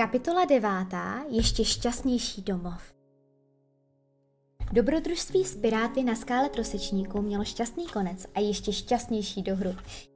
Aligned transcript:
Kapitola 0.00 0.44
devátá, 0.44 1.24
ještě 1.28 1.64
šťastnější 1.64 2.42
domov. 2.42 2.94
Dobrodružství 4.72 5.44
s 5.44 5.56
piráty 5.56 6.02
na 6.02 6.14
skále 6.14 6.48
trosečníků 6.48 7.22
mělo 7.22 7.44
šťastný 7.44 7.86
konec 7.86 8.26
a 8.34 8.40
ještě 8.40 8.72
šťastnější 8.72 9.42
dohru. 9.42 9.70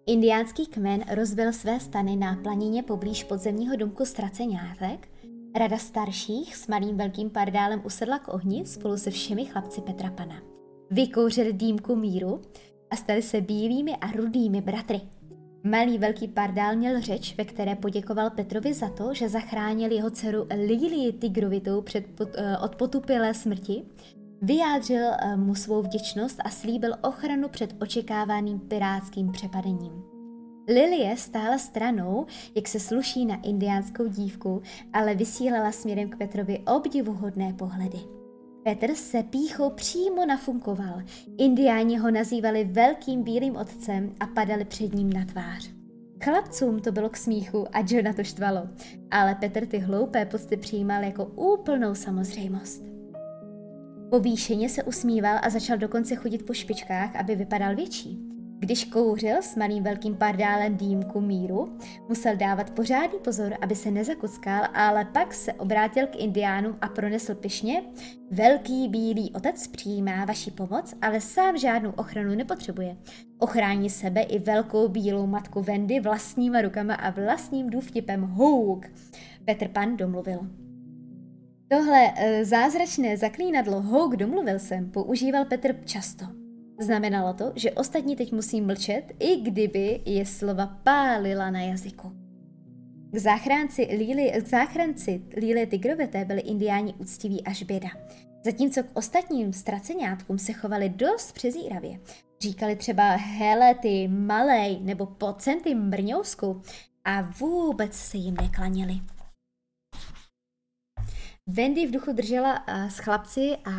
Indiánský 0.06 0.66
kmen 0.66 1.04
rozbil 1.10 1.52
své 1.52 1.80
stany 1.80 2.16
na 2.16 2.36
planině 2.42 2.82
poblíž 2.82 3.24
podzemního 3.24 3.76
domku 3.76 4.04
Ztraceňátek. 4.04 5.08
Rada 5.56 5.78
starších 5.78 6.56
s 6.56 6.66
malým 6.66 6.96
velkým 6.96 7.30
pardálem 7.30 7.82
usedla 7.84 8.18
k 8.18 8.28
ohni 8.28 8.66
spolu 8.66 8.96
se 8.96 9.10
všemi 9.10 9.44
chlapci 9.44 9.80
Petra 9.80 10.10
Pana. 10.10 10.42
Vykouřili 10.90 11.52
dýmku 11.52 11.96
míru 11.96 12.42
a 12.90 12.96
stali 12.96 13.22
se 13.22 13.40
bílými 13.40 13.96
a 13.96 14.06
rudými 14.06 14.60
bratry. 14.60 15.00
Malý 15.66 15.98
velký 15.98 16.28
pardál 16.28 16.76
měl 16.76 17.00
řeč, 17.00 17.34
ve 17.38 17.44
které 17.44 17.76
poděkoval 17.76 18.30
Petrovi 18.30 18.74
za 18.74 18.88
to, 18.88 19.14
že 19.14 19.28
zachránil 19.28 19.92
jeho 19.92 20.10
dceru 20.10 20.46
Lilii 20.50 21.12
Tigrovitou 21.12 21.80
před 21.80 22.06
pot, 22.06 22.28
uh, 22.28 22.64
od 22.64 22.76
potupilé 22.76 23.34
smrti, 23.34 23.84
vyjádřil 24.42 25.02
uh, 25.02 25.36
mu 25.36 25.54
svou 25.54 25.82
vděčnost 25.82 26.40
a 26.44 26.50
slíbil 26.50 26.94
ochranu 27.02 27.48
před 27.48 27.76
očekávaným 27.80 28.60
pirátským 28.60 29.32
přepadením. 29.32 30.02
Lilie 30.68 31.16
stála 31.16 31.58
stranou, 31.58 32.26
jak 32.54 32.68
se 32.68 32.80
sluší 32.80 33.26
na 33.26 33.40
indiánskou 33.42 34.08
dívku, 34.08 34.62
ale 34.92 35.14
vysílala 35.14 35.72
směrem 35.72 36.10
k 36.10 36.18
Petrovi 36.18 36.58
obdivuhodné 36.58 37.52
pohledy. 37.52 37.98
Petr 38.64 38.94
se 38.94 39.22
píchou 39.22 39.70
přímo 39.70 40.26
nafunkoval. 40.26 41.02
Indiáni 41.38 41.96
ho 41.96 42.10
nazývali 42.10 42.64
velkým 42.64 43.22
bílým 43.22 43.56
otcem 43.56 44.14
a 44.20 44.26
padali 44.26 44.64
před 44.64 44.94
ním 44.94 45.12
na 45.12 45.24
tvář. 45.24 45.70
Chlapcům 46.24 46.80
to 46.80 46.92
bylo 46.92 47.08
k 47.08 47.16
smíchu 47.16 47.66
a 47.76 47.84
Johna 47.88 48.12
to 48.12 48.24
štvalo, 48.24 48.68
ale 49.10 49.34
Petr 49.34 49.66
ty 49.66 49.78
hloupé 49.78 50.26
pocty 50.26 50.56
přijímal 50.56 51.02
jako 51.02 51.24
úplnou 51.24 51.94
samozřejmost. 51.94 52.84
Povýšeně 54.10 54.68
se 54.68 54.82
usmíval 54.82 55.38
a 55.42 55.50
začal 55.50 55.78
dokonce 55.78 56.14
chodit 56.14 56.46
po 56.46 56.54
špičkách, 56.54 57.16
aby 57.16 57.36
vypadal 57.36 57.76
větší. 57.76 58.33
Když 58.64 58.84
kouřil 58.84 59.36
s 59.40 59.56
malým 59.56 59.84
velkým 59.84 60.16
pardálem 60.16 60.76
dýmku 60.76 61.20
míru, 61.20 61.78
musel 62.08 62.36
dávat 62.36 62.70
pořádný 62.70 63.18
pozor, 63.18 63.54
aby 63.60 63.74
se 63.74 63.90
nezakuckal, 63.90 64.64
ale 64.74 65.04
pak 65.04 65.34
se 65.34 65.52
obrátil 65.52 66.06
k 66.06 66.16
indiánu 66.16 66.76
a 66.80 66.88
pronesl 66.88 67.34
pišně, 67.34 67.82
velký 68.30 68.88
bílý 68.88 69.32
otec 69.32 69.66
přijímá 69.66 70.24
vaši 70.24 70.50
pomoc, 70.50 70.94
ale 71.02 71.20
sám 71.20 71.58
žádnou 71.58 71.90
ochranu 71.90 72.34
nepotřebuje. 72.34 72.96
Ochrání 73.38 73.90
sebe 73.90 74.22
i 74.22 74.38
velkou 74.38 74.88
bílou 74.88 75.26
matku 75.26 75.62
Wendy 75.62 76.00
vlastníma 76.00 76.60
rukama 76.60 76.94
a 76.94 77.10
vlastním 77.10 77.70
důvtipem 77.70 78.22
houk. 78.22 78.86
Petr 79.44 79.68
Pan 79.68 79.96
domluvil. 79.96 80.38
Tohle 81.68 82.12
e, 82.16 82.44
zázračné 82.44 83.16
zaklínadlo 83.16 83.80
houk 83.82 84.16
domluvil 84.16 84.58
jsem 84.58 84.90
používal 84.90 85.44
Petr 85.44 85.84
často. 85.84 86.43
Znamenalo 86.80 87.34
to, 87.34 87.52
že 87.56 87.72
ostatní 87.72 88.16
teď 88.16 88.32
musí 88.32 88.60
mlčet, 88.60 89.12
i 89.18 89.40
kdyby 89.40 90.00
je 90.04 90.26
slova 90.26 90.66
pálila 90.66 91.50
na 91.50 91.60
jazyku. 91.60 92.12
K 93.12 93.18
záchránci 93.18 93.82
Líly, 93.82 94.32
k 94.42 94.46
záchranci 94.46 95.22
Líly 95.36 95.66
Tigroveté 95.66 96.24
byli 96.24 96.40
indiáni 96.40 96.94
úctiví 96.98 97.44
až 97.44 97.62
běda. 97.62 97.88
Zatímco 98.44 98.82
k 98.82 98.90
ostatním 98.94 99.52
ztraceňátkům 99.52 100.38
se 100.38 100.52
chovali 100.52 100.88
dost 100.88 101.32
přezíravě. 101.32 102.00
Říkali 102.40 102.76
třeba 102.76 103.16
hele 103.16 103.74
ty 103.74 104.08
malej 104.08 104.80
nebo 104.80 105.06
pocenty 105.06 105.74
mrňousku 105.74 106.62
a 107.04 107.22
vůbec 107.22 107.94
se 107.94 108.16
jim 108.16 108.34
neklanili. 108.40 108.94
Wendy 111.46 111.86
v 111.86 111.90
duchu 111.90 112.12
držela 112.12 112.52
uh, 112.52 112.88
s 112.88 112.98
chlapci 112.98 113.56
a 113.64 113.70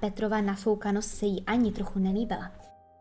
Petrova 0.00 0.40
nafoukanost 0.40 1.10
se 1.10 1.26
jí 1.26 1.44
ani 1.46 1.72
trochu 1.72 1.98
nelíbila. 1.98 2.52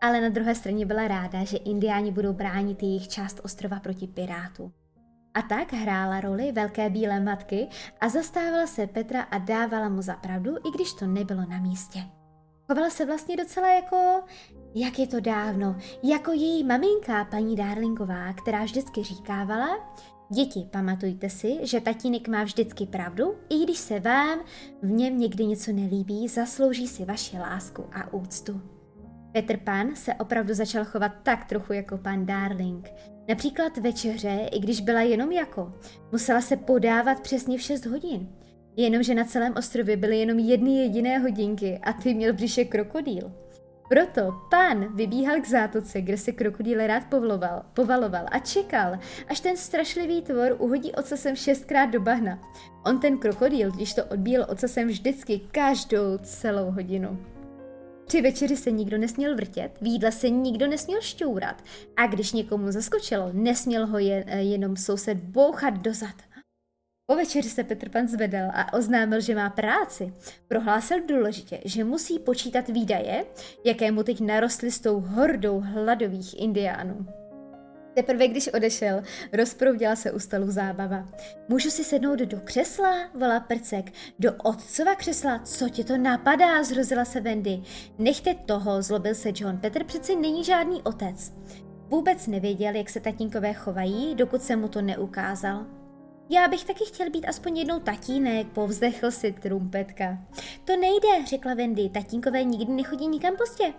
Ale 0.01 0.21
na 0.21 0.29
druhé 0.29 0.55
straně 0.55 0.85
byla 0.85 1.07
ráda, 1.07 1.43
že 1.43 1.57
indiáni 1.57 2.11
budou 2.11 2.33
bránit 2.33 2.83
jejich 2.83 3.07
část 3.07 3.39
ostrova 3.43 3.79
proti 3.79 4.07
pirátům. 4.07 4.73
A 5.33 5.41
tak 5.41 5.73
hrála 5.73 6.21
roli 6.21 6.51
velké 6.51 6.89
bílé 6.89 7.19
matky 7.19 7.67
a 8.01 8.09
zastávala 8.09 8.67
se 8.67 8.87
Petra 8.87 9.21
a 9.21 9.37
dávala 9.37 9.89
mu 9.89 10.01
za 10.01 10.15
pravdu, 10.15 10.57
i 10.57 10.71
když 10.75 10.93
to 10.93 11.07
nebylo 11.07 11.45
na 11.49 11.59
místě. 11.59 11.99
Chovala 12.67 12.89
se 12.89 13.05
vlastně 13.05 13.37
docela 13.37 13.73
jako, 13.73 14.23
jak 14.75 14.99
je 14.99 15.07
to 15.07 15.19
dávno, 15.19 15.75
jako 16.03 16.31
její 16.31 16.63
maminka, 16.63 17.25
paní 17.25 17.55
Darlingová, 17.55 18.33
která 18.33 18.63
vždycky 18.63 19.03
říkávala, 19.03 19.69
Děti, 20.31 20.67
pamatujte 20.71 21.29
si, 21.29 21.57
že 21.63 21.81
tatínek 21.81 22.27
má 22.27 22.43
vždycky 22.43 22.85
pravdu, 22.85 23.35
i 23.49 23.63
když 23.63 23.77
se 23.77 23.99
vám 23.99 24.39
v 24.81 24.89
něm 24.89 25.19
někdy 25.19 25.45
něco 25.45 25.71
nelíbí, 25.71 26.27
zaslouží 26.27 26.87
si 26.87 27.05
vaši 27.05 27.37
lásku 27.37 27.85
a 27.93 28.13
úctu. 28.13 28.61
Petr 29.31 29.57
Pan 29.57 29.95
se 29.95 30.13
opravdu 30.13 30.53
začal 30.53 30.85
chovat 30.85 31.11
tak 31.23 31.45
trochu 31.45 31.73
jako 31.73 31.97
pan 31.97 32.25
Darling. 32.25 32.91
Například 33.29 33.77
večeře, 33.77 34.49
i 34.51 34.59
když 34.59 34.81
byla 34.81 35.01
jenom 35.01 35.31
jako, 35.31 35.73
musela 36.11 36.41
se 36.41 36.57
podávat 36.57 37.21
přesně 37.21 37.57
v 37.57 37.61
6 37.61 37.85
hodin. 37.85 38.29
Jenomže 38.77 39.15
na 39.15 39.23
celém 39.23 39.53
ostrově 39.57 39.97
byly 39.97 40.19
jenom 40.19 40.39
jedny 40.39 40.77
jediné 40.77 41.19
hodinky 41.19 41.79
a 41.83 41.93
ty 41.93 42.13
měl 42.13 42.33
břiše 42.33 42.65
krokodýl. 42.65 43.31
Proto 43.89 44.41
pán 44.49 44.95
vybíhal 44.95 45.41
k 45.41 45.47
zátoce, 45.47 46.01
kde 46.01 46.17
se 46.17 46.31
krokodýl 46.31 46.87
rád 46.87 47.03
povloval, 47.09 47.63
povaloval 47.73 48.25
a 48.31 48.39
čekal, 48.39 48.99
až 49.27 49.39
ten 49.39 49.57
strašlivý 49.57 50.21
tvor 50.21 50.55
uhodí 50.59 50.91
ocasem 50.91 51.35
šestkrát 51.35 51.85
do 51.85 51.99
bahna. 51.99 52.39
On 52.85 52.99
ten 52.99 53.17
krokodýl, 53.17 53.71
když 53.71 53.93
to 53.93 54.05
odbíl 54.05 54.45
ocasem 54.49 54.87
vždycky 54.87 55.41
každou 55.51 56.17
celou 56.23 56.71
hodinu. 56.71 57.19
Při 58.07 58.21
večeři 58.21 58.57
se 58.57 58.71
nikdo 58.71 58.97
nesměl 58.97 59.35
vrtět, 59.35 59.71
v 59.81 59.85
jídle 59.85 60.11
se 60.11 60.29
nikdo 60.29 60.67
nesměl 60.67 61.01
šťourat 61.01 61.63
a 61.97 62.07
když 62.07 62.33
někomu 62.33 62.71
zaskočilo, 62.71 63.29
nesměl 63.33 63.87
ho 63.87 63.99
jen, 63.99 64.23
jenom 64.29 64.75
soused 64.75 65.17
bouchat 65.17 65.73
dozad. 65.77 66.15
Po 67.09 67.15
večeři 67.15 67.49
se 67.49 67.63
Petr 67.63 67.89
Pan 67.89 68.07
zvedal 68.07 68.51
a 68.53 68.73
oznámil, 68.73 69.21
že 69.21 69.35
má 69.35 69.49
práci. 69.49 70.13
Prohlásil 70.47 71.05
důležitě, 71.07 71.59
že 71.65 71.83
musí 71.83 72.19
počítat 72.19 72.67
výdaje, 72.67 73.25
jaké 73.65 73.91
mu 73.91 74.03
teď 74.03 74.19
narostly 74.21 74.71
s 74.71 74.79
tou 74.79 74.99
hordou 74.99 75.59
hladových 75.59 76.41
indiánů. 76.41 77.05
Teprve 77.93 78.27
když 78.27 78.47
odešel, 78.47 79.01
rozproudila 79.33 79.95
se 79.95 80.11
u 80.11 80.19
stolu 80.19 80.51
zábava. 80.51 81.09
Můžu 81.47 81.69
si 81.69 81.83
sednout 81.83 82.19
do 82.19 82.39
křesla? 82.39 83.09
volá 83.13 83.39
Prcek. 83.39 83.91
Do 84.19 84.33
otcova 84.43 84.95
křesla? 84.95 85.39
Co 85.39 85.69
ti 85.69 85.83
to 85.83 85.97
napadá? 85.97 86.63
Zhrozila 86.63 87.05
se 87.05 87.21
Wendy. 87.21 87.61
Nechte 87.97 88.33
toho, 88.33 88.81
zlobil 88.81 89.15
se 89.15 89.29
John. 89.35 89.57
Petr 89.57 89.83
přece 89.83 90.15
není 90.15 90.43
žádný 90.43 90.81
otec. 90.83 91.33
Vůbec 91.87 92.27
nevěděl, 92.27 92.75
jak 92.75 92.89
se 92.89 92.99
tatínkové 92.99 93.53
chovají, 93.53 94.15
dokud 94.15 94.41
se 94.41 94.55
mu 94.55 94.67
to 94.67 94.81
neukázal. 94.81 95.78
Já 96.31 96.47
bych 96.47 96.65
taky 96.65 96.85
chtěl 96.85 97.09
být 97.09 97.25
aspoň 97.27 97.57
jednou 97.57 97.79
tatínek, 97.79 98.47
povzdechl 98.47 99.11
si 99.11 99.31
trumpetka. 99.31 100.17
To 100.65 100.77
nejde, 100.77 101.25
řekla 101.27 101.53
Wendy, 101.53 101.89
tatínkové 101.89 102.43
nikdy 102.43 102.73
nechodí 102.73 103.07
nikam 103.07 103.35
pozdě. 103.37 103.73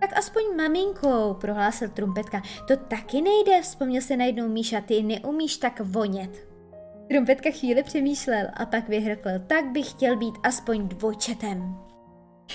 Tak 0.00 0.18
aspoň 0.18 0.42
maminkou, 0.56 1.34
prohlásil 1.34 1.88
trumpetka. 1.88 2.42
To 2.68 2.76
taky 2.76 3.22
nejde, 3.22 3.62
vzpomněl 3.62 4.02
se 4.02 4.16
najednou 4.16 4.48
Míša, 4.48 4.80
ty 4.80 5.02
neumíš 5.02 5.56
tak 5.56 5.80
vonět. 5.80 6.48
Trumpetka 7.08 7.50
chvíli 7.50 7.82
přemýšlel 7.82 8.46
a 8.54 8.66
pak 8.66 8.88
vyhrkl, 8.88 9.30
tak 9.46 9.64
bych 9.72 9.90
chtěl 9.90 10.16
být 10.16 10.34
aspoň 10.42 10.88
dvojčetem. 10.88 11.76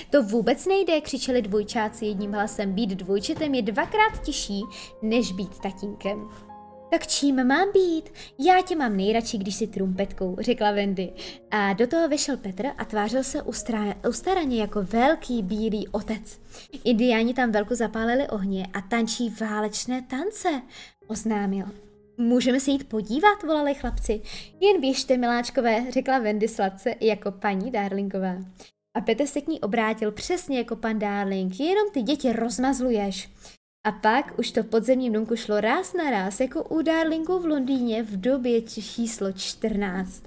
To 0.10 0.24
vůbec 0.24 0.66
nejde, 0.66 1.02
křičeli 1.02 1.42
dvojčáci 1.42 2.06
jedním 2.06 2.34
hlasem. 2.34 2.74
Být 2.74 2.90
dvojčetem 2.90 3.56
je 3.56 3.62
dvakrát 3.62 4.22
těžší, 4.24 4.64
než 5.02 5.32
být 5.32 5.60
tatínkem. 5.60 6.30
Tak 6.92 7.08
čím 7.08 7.48
mám 7.48 7.72
být? 7.74 8.10
Já 8.40 8.62
tě 8.62 8.76
mám 8.76 8.98
nejradši, 8.98 9.38
když 9.38 9.56
si 9.56 9.68
trumpetkou, 9.68 10.38
řekla 10.40 10.72
Wendy. 10.72 11.14
A 11.52 11.74
do 11.74 11.88
toho 11.88 12.10
vešel 12.10 12.38
Petr 12.38 12.66
a 12.78 12.86
tvářil 12.86 13.24
se 13.24 13.42
ustaraně 14.10 14.62
jako 14.62 14.84
velký 14.84 15.44
bílý 15.44 15.88
otec. 15.88 16.40
Indiáni 16.84 17.34
tam 17.34 17.52
velko 17.52 17.76
zapálili 17.76 18.28
ohně 18.28 18.68
a 18.74 18.82
tančí 18.82 19.36
válečné 19.42 20.02
tance, 20.02 20.62
oznámil. 21.08 21.66
Můžeme 22.18 22.60
se 22.60 22.72
jít 22.72 22.90
podívat, 22.90 23.44
volali 23.44 23.76
chlapci. 23.76 24.22
Jen 24.60 24.82
běžte, 24.82 25.18
miláčkové, 25.18 25.92
řekla 25.92 26.20
Wendy 26.20 26.48
sladce 26.48 26.96
jako 27.02 27.32
paní 27.32 27.72
Darlingová. 27.72 28.36
A 28.98 29.02
Petr 29.02 29.26
se 29.26 29.42
k 29.42 29.48
ní 29.48 29.62
obrátil 29.62 30.12
přesně 30.12 30.58
jako 30.58 30.76
pan 30.76 31.00
Darling, 31.00 31.60
jenom 31.60 31.92
ty 31.94 32.02
děti 32.02 32.34
rozmazluješ. 32.34 33.30
A 33.84 33.92
pak 33.92 34.40
už 34.40 34.52
to 34.52 34.64
podzemním 34.64 35.14
domku 35.14 35.36
šlo 35.36 35.62
ráz 35.62 35.94
na 35.94 36.10
ráz, 36.10 36.40
jako 36.40 36.64
u 36.64 36.82
Darlingu 36.82 37.40
v 37.40 37.46
Londýně 37.46 38.04
v 38.04 38.22
době 38.22 38.62
číslo 38.62 39.32
14. 39.32 40.24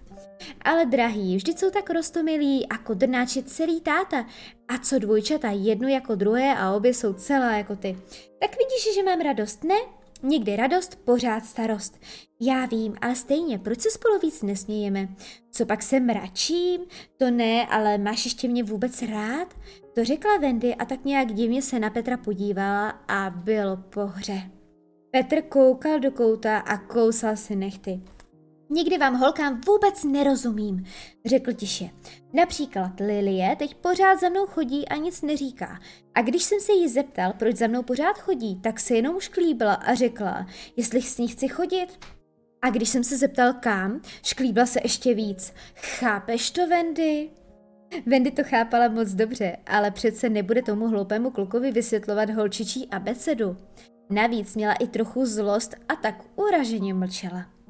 Ale 0.62 0.87
drahý, 0.87 1.37
vždyť 1.37 1.58
jsou 1.58 1.70
tak 1.70 1.90
rostomilí 1.90 2.69
a 2.69 2.78
kodrnáč 2.78 3.37
je 3.37 3.43
celý 3.43 3.81
táta. 3.81 4.26
A 4.69 4.78
co 4.78 4.99
dvojčata, 4.99 5.50
jedno 5.50 5.88
jako 5.88 6.14
druhé 6.14 6.54
a 6.54 6.72
obě 6.72 6.94
jsou 6.94 7.12
celá 7.12 7.52
jako 7.52 7.76
ty. 7.76 7.99
Tak 8.40 8.50
vidíš, 8.50 8.94
že 8.94 9.02
mám 9.02 9.20
radost, 9.20 9.64
ne? 9.64 10.01
Někdy 10.23 10.57
radost, 10.57 10.97
pořád 11.05 11.45
starost. 11.45 12.01
Já 12.41 12.67
vím, 12.67 12.95
ale 13.01 13.15
stejně, 13.15 13.59
proč 13.59 13.81
se 13.81 13.91
spolu 13.91 14.19
víc 14.19 14.43
nesmějeme? 14.43 15.09
Co 15.51 15.67
pak 15.67 15.83
se 15.83 16.01
mračím? 16.01 16.81
To 17.17 17.31
ne, 17.31 17.67
ale 17.67 17.99
máš 17.99 18.25
ještě 18.25 18.49
mě 18.49 18.65
vůbec 18.65 19.03
rád? 19.03 19.55
To 19.95 20.05
řekla 20.05 20.37
Wendy 20.37 20.75
a 20.75 20.85
tak 20.85 21.05
nějak 21.05 21.33
divně 21.33 21.63
se 21.63 21.79
na 21.79 21.91
Petra 21.91 22.17
podívala 22.17 22.89
a 22.89 23.31
byl 23.31 23.77
po 23.77 24.01
hře. 24.01 24.43
Petr 25.11 25.43
koukal 25.43 26.01
do 26.01 26.11
kouta 26.11 26.59
a 26.59 26.79
kousal 26.79 27.37
si 27.37 27.57
nechty. 27.57 28.01
Nikdy 28.75 28.99
vám 28.99 29.15
holkám 29.15 29.61
vůbec 29.67 30.05
nerozumím, 30.05 30.85
řekl 31.25 31.53
tiše. 31.53 31.91
Například 32.33 33.01
Lilie 33.01 33.57
teď 33.57 33.75
pořád 33.75 34.21
za 34.21 34.29
mnou 34.29 34.47
chodí 34.47 34.89
a 34.89 34.97
nic 34.97 35.23
neříká. 35.23 35.81
A 36.15 36.23
když 36.23 36.43
jsem 36.43 36.61
se 36.61 36.73
jí 36.73 36.89
zeptal, 36.89 37.33
proč 37.39 37.57
za 37.57 37.67
mnou 37.67 37.83
pořád 37.83 38.19
chodí, 38.19 38.61
tak 38.61 38.81
se 38.81 38.95
jenom 38.95 39.21
šklíbla 39.21 39.75
a 39.75 39.95
řekla, 39.95 40.47
jestli 40.77 41.03
s 41.03 41.19
ní 41.19 41.29
chci 41.29 41.49
chodit. 41.49 41.87
A 42.63 42.71
když 42.71 42.89
jsem 42.89 43.05
se 43.05 43.17
zeptal 43.17 43.53
kam, 43.53 44.01
šklíbla 44.23 44.67
se 44.67 44.81
ještě 44.83 45.15
víc. 45.15 45.53
Chápeš 45.75 46.51
to, 46.51 46.67
Wendy? 46.67 47.31
Wendy 48.07 48.31
to 48.31 48.45
chápala 48.45 48.89
moc 48.89 49.09
dobře, 49.09 49.57
ale 49.67 49.91
přece 49.91 50.29
nebude 50.29 50.63
tomu 50.63 50.89
hloupému 50.89 51.31
klukovi 51.31 51.73
vysvětlovat 51.73 52.31
holčičí 52.31 52.89
abecedu. 52.89 53.57
Navíc 54.11 54.57
měla 54.57 54.75
i 54.75 54.87
trochu 54.87 55.27
zlost 55.27 55.75
a 55.89 55.97
tak 55.97 56.25
uraženě 56.37 56.95
mlčela. 56.95 57.62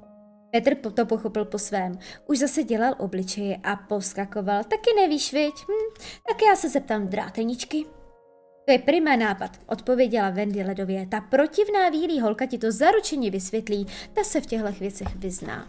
Petr 0.52 0.74
to 0.74 1.06
pochopil 1.06 1.44
po 1.44 1.58
svém. 1.58 1.98
Už 2.26 2.38
zase 2.38 2.62
dělal 2.62 2.94
obličeje 2.98 3.56
a 3.62 3.76
poskakoval. 3.76 4.64
Taky 4.64 4.90
nevíš, 4.96 5.32
viď? 5.32 5.54
Hm, 5.54 6.02
tak 6.28 6.42
já 6.48 6.56
se 6.56 6.68
zeptám 6.68 7.08
dráteničky. 7.08 7.84
To 8.66 8.72
je 8.72 8.78
primá 8.78 9.16
nápad, 9.16 9.50
odpověděla 9.66 10.30
Wendy 10.30 10.62
ledově. 10.62 11.06
Ta 11.06 11.20
protivná 11.20 11.88
výlí 11.88 12.20
holka 12.20 12.46
ti 12.46 12.58
to 12.58 12.72
zaručeně 12.72 13.30
vysvětlí, 13.30 13.86
ta 14.12 14.24
se 14.24 14.40
v 14.40 14.46
těchto 14.46 14.72
věcech 14.72 15.16
vyzná. 15.16 15.68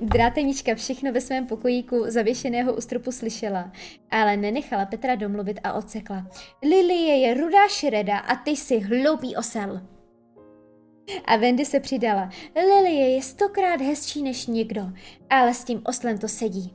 Drátenička 0.00 0.74
všechno 0.74 1.12
ve 1.12 1.20
svém 1.20 1.46
pokojíku 1.46 2.04
zavěšeného 2.06 2.74
u 2.74 2.80
stropu 2.80 3.12
slyšela, 3.12 3.72
ale 4.10 4.36
nenechala 4.36 4.86
Petra 4.86 5.14
domluvit 5.14 5.60
a 5.64 5.72
odsekla. 5.72 6.26
Lilie 6.62 7.16
je 7.16 7.34
rudá 7.34 7.68
šreda 7.68 8.18
a 8.18 8.36
ty 8.36 8.50
jsi 8.50 8.78
hloupý 8.78 9.36
osel. 9.36 9.80
A 11.24 11.36
Wendy 11.36 11.64
se 11.64 11.80
přidala. 11.80 12.30
Lilie 12.54 13.08
je 13.10 13.22
stokrát 13.22 13.80
hezčí 13.80 14.22
než 14.22 14.46
někdo, 14.46 14.82
ale 15.30 15.54
s 15.54 15.64
tím 15.64 15.82
oslem 15.84 16.18
to 16.18 16.28
sedí. 16.28 16.74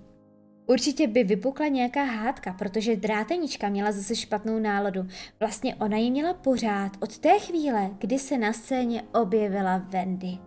Určitě 0.67 1.07
by 1.07 1.23
vypukla 1.23 1.67
nějaká 1.67 2.03
hádka, 2.03 2.53
protože 2.53 2.95
drátenička 2.95 3.69
měla 3.69 3.91
zase 3.91 4.15
špatnou 4.15 4.59
náladu. 4.59 5.07
Vlastně 5.39 5.75
ona 5.75 5.97
ji 5.97 6.11
měla 6.11 6.33
pořád 6.33 6.91
od 6.99 7.17
té 7.17 7.39
chvíle, 7.39 7.89
kdy 7.97 8.19
se 8.19 8.37
na 8.37 8.53
scéně 8.53 9.03
objevila 9.21 9.77
Wendy. 9.77 10.37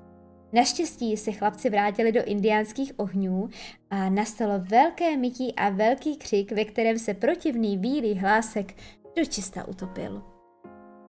Naštěstí 0.52 1.16
se 1.16 1.32
chlapci 1.32 1.70
vrátili 1.70 2.12
do 2.12 2.24
indiánských 2.24 2.92
ohňů 2.96 3.48
a 3.90 4.08
nastalo 4.10 4.54
velké 4.58 5.16
mytí 5.16 5.54
a 5.54 5.68
velký 5.70 6.16
křik, 6.16 6.52
ve 6.52 6.64
kterém 6.64 6.98
se 6.98 7.14
protivný 7.14 7.78
bílý 7.78 8.14
hlásek 8.14 8.74
dočista 9.16 9.68
utopil. 9.68 10.35